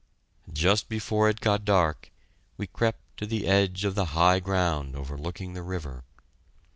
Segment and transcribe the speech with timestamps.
[0.51, 2.09] Just before it got dark
[2.57, 6.03] we crept to the edge of the high ground overlooking the river.